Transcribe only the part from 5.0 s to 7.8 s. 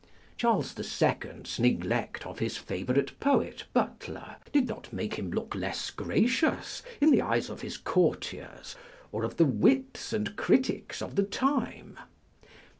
him look less gracious in the eyes of his